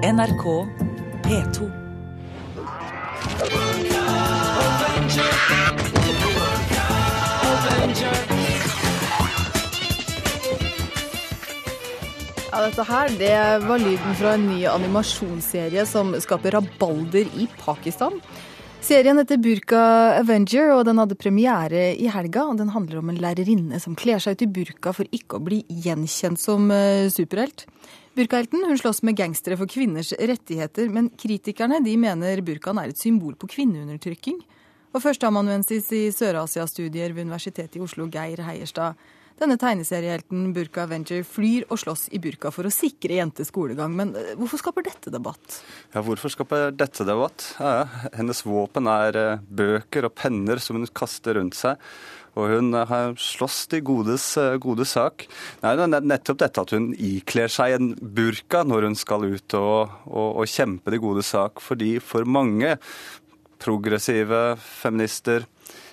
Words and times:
NRK 0.00 0.44
P2. 1.22 1.66
Ja, 12.50 12.60
dette 12.64 12.82
her 12.88 13.12
det 13.20 13.36
var 13.66 13.76
lyden 13.76 14.16
fra 14.16 14.32
en 14.38 14.46
ny 14.48 14.64
animasjonsserie 14.72 15.84
som 15.84 16.14
skaper 16.16 16.56
rabalder 16.56 17.28
i 17.36 17.50
Pakistan. 17.60 18.16
Serien 18.80 19.18
heter 19.20 19.36
Burka 19.36 19.80
Avenger, 20.16 20.70
og 20.72 20.86
den 20.88 20.98
hadde 20.98 21.16
premiere 21.20 21.90
i 22.00 22.06
helga. 22.08 22.46
og 22.48 22.56
Den 22.58 22.72
handler 22.72 23.02
om 23.02 23.10
en 23.12 23.20
lærerinne 23.20 23.78
som 23.80 23.94
kler 23.94 24.18
seg 24.18 24.38
ut 24.38 24.44
i 24.46 24.48
burka 24.48 24.94
for 24.96 25.08
ikke 25.12 25.36
å 25.36 25.44
bli 25.44 25.60
gjenkjent 25.68 26.40
som 26.40 26.70
uh, 26.72 27.04
superhelt. 27.12 27.66
Burkahelten 28.16 28.64
hun 28.66 28.80
slåss 28.80 29.02
med 29.06 29.18
gangstere 29.20 29.58
for 29.60 29.70
kvinners 29.70 30.14
rettigheter, 30.16 30.88
men 30.88 31.12
kritikerne 31.12 31.82
de 31.84 31.92
mener 32.00 32.40
burkaen 32.42 32.80
er 32.80 32.94
et 32.94 32.98
symbol 32.98 33.36
på 33.36 33.52
kvinneundertrykking. 33.52 34.40
Og 34.90 35.02
førsteamanuensis 35.04 35.86
i 35.94 36.02
Sør-Asia-studier 36.10 37.14
ved 37.14 37.28
Universitetet 37.28 37.78
i 37.78 37.82
Oslo, 37.84 38.08
Geir 38.10 38.42
Heierstad. 38.42 38.98
Denne 39.40 39.56
tegneseriehelten 39.56 40.50
Burka 40.52 40.82
Avenger 40.84 41.22
flyr 41.24 41.64
og 41.72 41.78
slåss 41.80 42.10
i 42.12 42.18
burka 42.20 42.50
for 42.52 42.68
å 42.68 42.72
sikre 42.74 43.16
jenters 43.16 43.48
skolegang. 43.48 43.94
Men 43.96 44.12
eh, 44.18 44.34
hvorfor 44.36 44.60
skaper 44.60 44.84
dette 44.84 45.12
debatt? 45.14 45.62
Ja, 45.94 46.02
Hvorfor 46.04 46.34
skaper 46.34 46.74
dette 46.76 47.06
debatt? 47.08 47.46
Ja, 47.56 47.86
hennes 48.18 48.42
våpen 48.44 48.90
er 48.90 49.16
eh, 49.16 49.44
bøker 49.48 50.10
og 50.10 50.16
penner 50.18 50.60
som 50.60 50.76
hun 50.76 50.90
kaster 50.92 51.38
rundt 51.40 51.56
seg. 51.56 51.80
Og 52.36 52.52
hun 52.52 52.68
eh, 52.76 52.84
har 52.90 53.16
slåss 53.16 53.62
til 53.72 53.80
godes, 53.88 54.26
gode 54.60 54.84
sak. 54.84 55.24
Nei, 55.64 55.72
det 55.78 55.88
er 55.88 56.10
nettopp 56.12 56.44
dette 56.44 56.66
at 56.66 56.76
hun 56.76 56.90
ikler 56.98 57.48
seg 57.48 57.78
en 57.78 57.94
burka 57.96 58.60
når 58.68 58.90
hun 58.90 58.98
skal 59.06 59.24
ut 59.24 59.56
og, 59.56 59.96
og, 60.10 60.28
og 60.42 60.52
kjempe 60.52 60.92
de 60.92 61.00
gode 61.00 61.24
sak. 61.24 61.64
Fordi 61.64 61.94
for 62.04 62.28
mange 62.28 62.76
progressive 63.60 64.56
feminister 64.64 65.46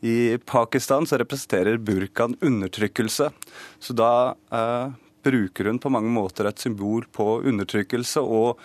i 0.00 0.38
Pakistan 0.46 1.06
så 1.06 1.18
representerer 1.18 1.78
burkaen 1.82 2.36
undertrykkelse. 2.40 3.30
Så 3.82 3.96
da 3.98 4.34
eh, 4.54 4.90
bruker 5.26 5.70
hun 5.70 5.80
på 5.82 5.92
mange 5.92 6.12
måter 6.14 6.48
et 6.48 6.62
symbol 6.62 7.06
på 7.12 7.40
undertrykkelse, 7.42 8.22
og, 8.22 8.60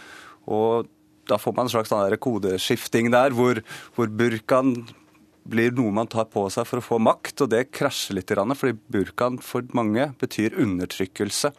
og 0.45 0.89
da 1.29 1.39
får 1.41 1.55
man 1.55 1.67
en 1.67 1.73
slags 1.73 1.93
sånn 1.93 2.19
kodeskifting 2.21 3.09
der, 3.13 3.33
hvor, 3.35 3.63
hvor 3.95 4.11
burkaen 4.11 4.75
blir 5.43 5.73
noe 5.75 5.91
man 5.91 6.07
tar 6.07 6.29
på 6.31 6.45
seg 6.53 6.67
for 6.69 6.79
å 6.79 6.85
få 6.85 6.99
makt, 7.03 7.43
og 7.43 7.51
det 7.51 7.65
krasjer 7.75 8.19
litt, 8.19 8.31
fordi 8.31 8.77
burkaen 8.93 9.41
for 9.43 9.65
mange 9.75 10.11
betyr 10.21 10.55
undertrykkelse. 10.59 11.51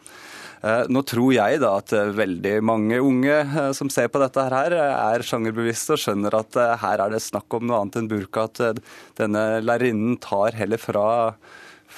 Eh, 0.65 0.87
nå 0.89 1.03
tror 1.05 1.29
jeg 1.35 1.59
da 1.61 1.75
at 1.77 1.93
eh, 1.93 2.13
veldig 2.17 2.55
mange 2.65 2.97
unge 3.03 3.35
eh, 3.43 3.69
som 3.77 3.89
ser 3.93 4.09
på 4.09 4.21
dette 4.21 4.45
her, 4.49 4.73
er 4.73 5.25
sjangerbevisste 5.25 5.93
og 5.93 6.01
skjønner 6.01 6.39
at 6.39 6.57
her 6.81 7.03
er 7.03 7.13
det 7.13 7.21
snakk 7.21 7.53
om 7.57 7.67
noe 7.69 7.83
annet 7.83 7.99
enn 8.01 8.09
burka. 8.09 8.47
At 8.49 8.81
denne 9.19 9.45
lærerinnen 9.61 10.17
tar 10.23 10.57
heller 10.57 10.81
fra, 10.81 11.07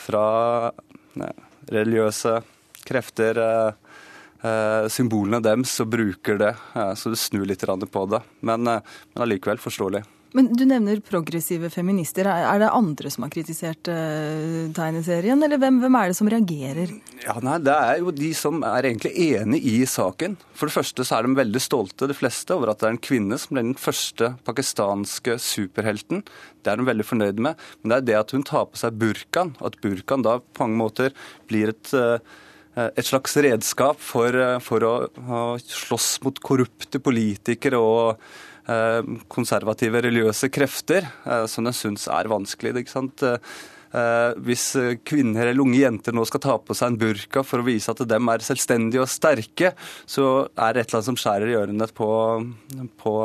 fra 0.03 0.27
religiøse 1.71 2.39
krefter 2.87 3.39
symbolene 4.93 5.41
deres 5.43 5.73
og 5.83 5.89
bruker 5.91 6.37
det. 6.39 6.51
Så 6.95 7.11
du 7.11 7.17
snur 7.19 7.47
litt 7.49 7.65
på 7.65 8.03
det. 8.11 8.21
Men, 8.45 8.63
men 8.63 9.25
allikevel 9.25 9.59
forståelig. 9.59 10.03
Men 10.37 10.51
Du 10.53 10.67
nevner 10.69 10.99
progressive 11.01 11.71
feminister. 11.73 12.27
Er 12.29 12.59
det 12.61 12.69
andre 12.69 13.09
som 13.09 13.23
har 13.25 13.31
kritisert 13.33 13.89
uh, 13.89 14.67
tegneserien, 14.75 15.41
eller 15.41 15.57
hvem, 15.57 15.79
hvem, 15.81 15.97
er 15.97 16.11
det 16.11 16.17
som 16.19 16.29
reagerer? 16.29 16.91
Ja, 17.23 17.39
nei, 17.41 17.55
Det 17.65 17.73
er 17.73 18.03
jo 18.03 18.13
de 18.13 18.29
som 18.37 18.61
er 18.67 18.85
egentlig 18.85 19.15
enig 19.31 19.63
i 19.65 19.79
saken. 19.89 20.35
For 20.53 20.69
det 20.69 20.75
første 20.75 21.05
så 21.07 21.17
er 21.17 21.25
de 21.25 21.39
veldig 21.39 21.61
stolte, 21.63 22.09
de 22.11 22.17
fleste, 22.17 22.53
over 22.53 22.69
at 22.69 22.83
det 22.83 22.89
er 22.89 22.93
en 22.93 23.05
kvinne 23.09 23.39
som 23.41 23.55
ble 23.55 23.63
den 23.65 23.79
første 23.81 24.35
pakistanske 24.45 25.39
superhelten. 25.41 26.21
Det 26.61 26.73
er 26.73 26.77
de 26.77 26.85
veldig 26.91 27.07
fornøyd 27.07 27.41
med. 27.41 27.63
Men 27.81 27.95
det 27.95 27.97
er 27.97 28.09
det 28.11 28.19
at 28.19 28.35
hun 28.37 28.45
tar 28.45 28.67
på 28.69 28.77
seg 28.77 28.99
burkaen, 29.01 29.55
at 29.57 29.79
burkaen 29.81 30.25
da 30.27 30.37
på 30.37 30.67
mange 30.67 30.81
måter 30.83 31.17
blir 31.49 31.73
et 31.73 31.97
uh, 31.97 32.19
et 32.77 33.07
slags 33.07 33.33
redskap 33.41 33.97
for, 34.05 34.35
for 34.61 34.83
å, 34.85 34.91
å, 35.17 35.39
slåss 35.57 36.19
mot 36.21 36.37
korrupte 36.45 37.01
politikere 37.01 37.79
og 37.81 38.21
Eh, 38.21 38.56
konservative 39.31 40.01
religiøse 40.03 40.49
krefter, 40.51 41.07
eh, 41.25 41.45
som 41.47 41.67
den 41.67 41.75
syns 41.75 42.07
er 42.11 42.27
vanskelig. 42.31 42.75
ikke 42.81 42.91
sant? 42.91 43.23
Eh, 43.23 44.33
hvis 44.43 44.75
kvinner 45.07 45.47
eller 45.47 45.63
unge 45.63 45.79
jenter 45.79 46.11
nå 46.11 46.25
skal 46.27 46.43
ta 46.43 46.57
på 46.59 46.75
seg 46.75 46.91
en 46.91 46.99
burka 46.99 47.43
for 47.47 47.63
å 47.63 47.67
vise 47.67 47.91
at 47.91 48.03
dem 48.03 48.27
er 48.27 48.43
selvstendige 48.43 49.05
og 49.05 49.11
sterke, 49.11 49.71
så 50.05 50.49
er 50.57 50.73
det 50.73 50.83
et 50.83 50.89
eller 50.89 50.99
annet 50.99 51.11
som 51.13 51.19
skjærer 51.19 51.47
i 51.47 51.57
ørene 51.61 51.87
på, 51.95 52.11
på, 52.99 53.15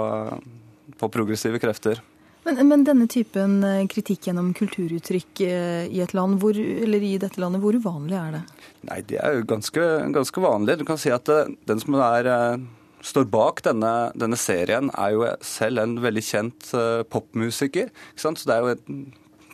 på 1.02 1.10
progressive 1.10 1.58
krefter. 1.62 1.98
Men, 2.46 2.58
men, 2.66 2.82
denne 2.82 3.06
typen 3.06 3.60
kritikk 3.90 4.26
gjennom 4.26 4.48
kulturuttrykk 4.58 5.42
i 5.46 6.00
et 6.02 6.14
land, 6.14 6.40
hvor, 6.42 6.56
eller 6.58 7.04
i 7.06 7.12
dette 7.22 7.38
landet, 7.38 7.62
hvor 7.62 7.76
uvanlig 7.78 8.16
er 8.18 8.32
det? 8.34 8.40
Nei, 8.88 9.00
Det 9.06 9.18
er 9.22 9.36
jo 9.36 9.44
ganske, 9.46 9.84
ganske 10.14 10.42
vanlig. 10.42 10.78
Du 10.80 10.86
kan 10.86 10.98
si 10.98 11.12
at 11.14 11.30
den 11.30 11.82
som 11.82 11.98
er 12.02 12.30
står 13.02 13.26
bak 13.32 13.64
denne, 13.66 14.12
denne, 14.18 14.38
serien, 14.38 14.90
er 14.98 15.16
jo 15.16 15.26
selv 15.44 15.82
en 15.82 15.98
veldig 16.02 16.22
kjent 16.26 16.70
uh, 16.76 17.02
popmusiker. 17.10 17.90
Så 18.16 18.34
det 18.46 18.54
er 18.54 18.62
jo 18.62 18.76
et 18.76 18.86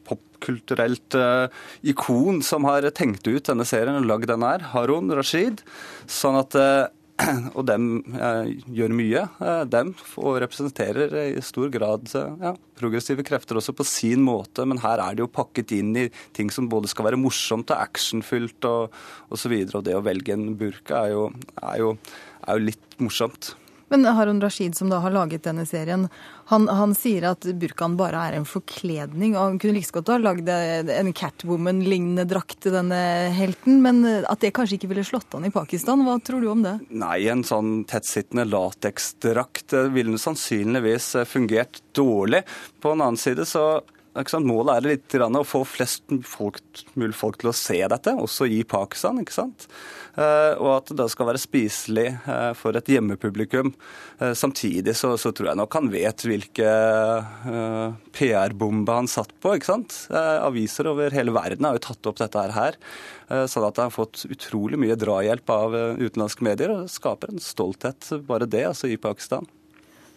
popkulturelt 0.08 1.16
uh, 1.18 1.48
ikon 1.82 2.42
som 2.46 2.68
har 2.68 2.86
tenkt 2.96 3.26
ut 3.28 3.48
denne 3.48 3.66
serien 3.68 3.98
og 4.00 4.08
lagd 4.08 4.30
den 4.30 4.44
her, 4.46 4.68
Harun 4.74 5.12
Rashid. 5.16 5.64
Sånn 6.08 6.38
at 6.40 6.56
uh, 6.58 6.86
og 7.58 7.64
dem 7.66 7.88
eh, 8.14 8.52
gjør 8.78 8.94
mye, 8.94 9.24
eh, 9.42 9.62
dem, 9.70 9.90
og 10.22 10.38
representerer 10.44 11.16
i 11.24 11.42
stor 11.42 11.72
grad 11.74 12.06
ja, 12.14 12.52
progressive 12.78 13.24
krefter 13.26 13.58
også 13.58 13.74
på 13.74 13.86
sin 13.88 14.22
måte. 14.26 14.66
Men 14.68 14.82
her 14.84 15.02
er 15.02 15.18
det 15.18 15.24
jo 15.26 15.32
pakket 15.32 15.74
inn 15.80 15.92
i 15.98 16.06
ting 16.36 16.52
som 16.54 16.70
både 16.70 16.90
skal 16.90 17.10
være 17.10 17.20
morsomt 17.20 17.74
og 17.74 17.82
actionfylt 17.82 18.70
og 18.70 18.94
osv. 19.34 19.56
Og, 19.64 19.76
og 19.80 19.86
det 19.88 19.98
å 19.98 20.04
velge 20.06 20.36
en 20.36 20.52
burka 20.58 21.04
er 21.08 21.16
jo, 21.16 21.28
er 21.58 21.82
jo 21.82 21.94
er 22.48 22.58
jo 22.58 22.68
litt 22.70 23.00
morsomt. 23.02 23.52
Men 23.88 24.04
Harun 24.04 24.40
Rashid, 24.42 24.76
som 24.76 24.90
da 24.92 25.00
har 25.04 25.14
laget 25.14 25.46
denne 25.46 25.64
serien, 25.68 26.06
han, 26.50 26.68
han 26.68 26.94
sier 26.96 27.28
at 27.30 27.46
burkaen 27.60 27.96
bare 27.98 28.20
er 28.28 28.38
en 28.38 28.46
forkledning. 28.48 29.34
og 29.36 29.42
Han 29.42 29.60
kunne 29.62 29.76
like 29.78 29.94
godt 29.96 30.12
ha 30.12 30.18
lagd 30.20 30.48
en 30.48 31.12
Catwoman-lignende 31.16 32.26
drakt 32.28 32.60
til 32.64 32.76
denne 32.76 33.00
helten, 33.36 33.82
men 33.84 34.02
at 34.04 34.44
det 34.44 34.54
kanskje 34.56 34.78
ikke 34.78 34.92
ville 34.92 35.06
slått 35.06 35.36
an 35.36 35.48
i 35.48 35.52
Pakistan. 35.54 36.04
Hva 36.06 36.18
tror 36.24 36.44
du 36.44 36.50
om 36.52 36.64
det? 36.64 36.78
Nei, 36.88 37.20
en 37.32 37.44
sånn 37.46 37.82
tettsittende 37.88 38.48
lateksdrakt 38.48 39.76
ville 39.94 40.20
sannsynligvis 40.20 41.14
fungert 41.28 41.82
dårlig. 41.96 42.44
På 42.82 42.92
en 42.94 43.04
annen 43.04 43.20
side 43.20 43.48
så 43.48 43.68
Målet 44.18 44.74
er 44.74 44.88
litt 44.88 45.14
å 45.14 45.44
få 45.46 45.62
flest 45.68 46.10
folk, 46.26 46.62
mulig 46.98 47.14
folk 47.14 47.38
til 47.38 47.50
å 47.52 47.56
se 47.56 47.78
dette, 47.86 48.14
også 48.18 48.48
i 48.50 48.64
Pakistan. 48.66 49.20
ikke 49.22 49.36
sant? 49.36 49.68
Eh, 50.18 50.54
og 50.58 50.70
at 50.72 50.90
det 50.98 51.06
skal 51.12 51.28
være 51.28 51.40
spiselig 51.40 52.08
eh, 52.10 52.50
for 52.58 52.74
et 52.78 52.88
hjemmepublikum. 52.90 53.70
Eh, 54.18 54.32
samtidig 54.34 54.96
så, 54.98 55.12
så 55.20 55.30
tror 55.30 55.52
jeg 55.52 55.60
nok 55.60 55.76
han 55.78 55.90
vet 55.92 56.24
hvilke 56.26 56.72
PR-bombe 58.18 58.96
han 58.96 59.10
satt 59.10 59.30
på. 59.38 59.54
ikke 59.54 59.70
sant? 59.70 60.00
Aviser 60.10 60.90
over 60.90 61.14
hele 61.14 61.34
verden 61.36 61.68
har 61.68 61.78
jo 61.78 61.84
tatt 61.90 62.10
opp 62.10 62.18
dette 62.18 62.48
her. 62.56 62.78
Sånn 63.28 63.66
at 63.66 63.76
han 63.76 63.90
har 63.90 63.94
fått 63.94 64.24
utrolig 64.32 64.78
mye 64.80 64.96
drahjelp 64.98 65.50
av 65.52 65.76
utenlandske 66.00 66.46
medier. 66.46 66.72
og 66.72 66.90
Skaper 66.90 67.34
en 67.34 67.42
stolthet, 67.44 68.08
bare 68.26 68.48
det, 68.48 68.64
altså 68.70 68.90
i 68.90 68.98
Pakistan. 69.00 69.46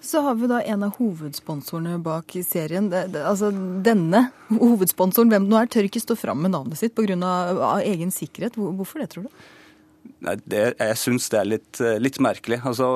Så 0.02 0.22
har 0.26 0.36
vi 0.36 0.50
da 0.50 0.60
en 0.66 0.84
av 0.88 0.96
hovedsponsorene 0.98 2.00
bak 2.02 2.34
serien. 2.46 2.90
Altså 3.22 3.52
Denne 3.86 4.26
hovedsponsoren, 4.50 5.30
hvem 5.30 5.46
det 5.46 5.54
nå 5.54 5.60
er, 5.60 5.70
tør 5.70 5.88
ikke 5.88 6.02
stå 6.02 6.18
fram 6.18 6.42
med 6.42 6.56
navnet 6.56 6.82
sitt 6.82 6.96
pga. 6.98 7.16
egen 7.86 8.12
sikkerhet. 8.12 8.58
Hvorfor 8.58 9.04
det, 9.04 9.12
tror 9.14 9.30
du? 9.30 9.44
Det, 10.22 10.62
jeg 10.78 10.98
syns 11.02 11.28
det 11.34 11.38
er 11.40 11.48
litt, 11.48 11.80
litt, 12.02 12.18
merkelig. 12.22 12.60
Altså, 12.66 12.88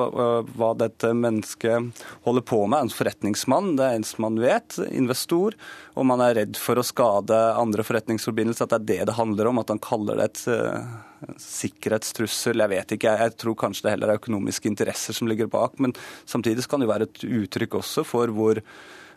Hva 0.54 0.70
dette 0.78 1.10
mennesket 1.14 2.04
holder 2.26 2.44
på 2.46 2.60
med. 2.70 2.86
En 2.86 2.92
forretningsmann, 2.92 3.72
det 3.78 3.86
er 3.86 3.98
en 3.98 4.06
som 4.06 4.26
man 4.26 4.38
vet. 4.42 4.78
Investor. 4.90 5.56
Og 5.98 6.06
man 6.06 6.22
er 6.22 6.36
redd 6.38 6.58
for 6.60 6.78
å 6.78 6.86
skade 6.86 7.38
andre 7.58 7.86
forretningsforbindelser. 7.86 8.66
At 8.66 8.74
det 8.74 8.78
er 8.78 9.06
det 9.06 9.10
det 9.10 9.18
handler 9.18 9.50
om. 9.50 9.62
At 9.62 9.72
han 9.74 9.82
kaller 9.82 10.20
det 10.20 10.28
et 10.30 10.42
uh, 10.50 11.32
sikkerhetstrussel. 11.42 12.62
Jeg 12.62 12.74
vet 12.74 12.94
ikke. 12.98 13.16
Jeg 13.22 13.34
tror 13.42 13.58
kanskje 13.64 13.88
det 13.88 13.96
heller 13.96 14.14
er 14.14 14.22
økonomiske 14.22 14.70
interesser 14.70 15.16
som 15.16 15.30
ligger 15.30 15.50
bak. 15.50 15.80
Men 15.82 15.94
samtidig 16.26 16.66
kan 16.70 16.82
det 16.82 16.90
være 16.90 17.10
et 17.10 17.26
uttrykk 17.26 17.80
også 17.82 18.06
for 18.06 18.34
hvor 18.34 18.62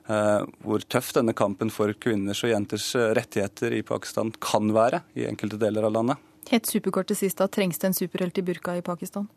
hvor 0.10 0.82
tøff 0.90 1.12
denne 1.14 1.36
kampen 1.38 1.70
for 1.70 1.94
kvinners 2.02 2.40
og 2.42 2.50
jenters 2.50 2.88
rettigheter 3.14 3.76
i 3.78 3.84
Pakistan 3.86 4.32
kan 4.42 4.72
være 4.74 5.04
i 5.14 5.28
enkelte 5.30 5.60
deler 5.62 5.86
av 5.86 5.94
landet. 5.94 6.29
Helt 6.50 6.70
superkort 6.70 7.10
til 7.12 7.20
sist, 7.20 7.38
da. 7.40 7.48
Trengs 7.48 7.80
det 7.82 7.92
en 7.92 7.98
superhelt 7.98 8.38
i 8.38 8.46
burka 8.46 8.76
i 8.78 8.86
Pakistan? 8.86 9.28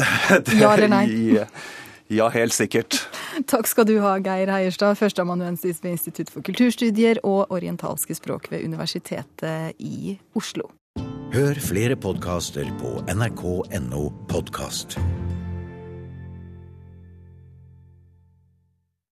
ja 0.60 0.72
eller 0.72 0.88
nei? 0.88 1.04
ja, 2.08 2.28
helt 2.32 2.56
sikkert. 2.56 3.00
Takk 3.52 3.68
skal 3.68 3.88
du 3.88 3.96
ha, 4.04 4.16
Geir 4.24 4.50
Heierstad, 4.52 4.98
førsteamanuensis 5.00 5.82
ved 5.84 5.96
Institutt 5.96 6.32
for 6.32 6.44
kulturstudier 6.46 7.22
og 7.24 7.52
orientalske 7.54 8.16
språk 8.18 8.50
ved 8.52 8.64
Universitetet 8.64 9.76
i 9.78 10.18
Oslo. 10.34 10.70
Hør 11.30 11.60
flere 11.62 11.94
podkaster 11.94 12.66
på 12.80 12.96
nrk.no 13.14 14.08
podkast. 14.28 14.98